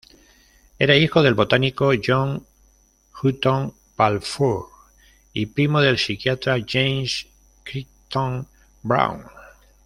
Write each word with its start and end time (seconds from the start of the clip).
Era 0.79 0.95
hijo 0.95 1.21
del 1.21 1.35
botánico 1.35 1.91
John 2.03 2.43
Hutton 3.21 3.71
Balfour, 3.95 4.67
y 5.31 5.45
primo 5.45 5.79
del 5.79 5.99
psiquiatra 5.99 6.57
James 6.67 7.27
Crichton-Browne. 7.63 9.25